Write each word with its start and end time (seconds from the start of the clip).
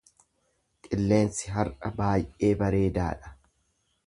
Qilleensi 0.87 1.53
har’a 1.57 1.93
baay’ee 2.01 2.51
bareedaa 2.63 3.11
dha. 3.27 3.37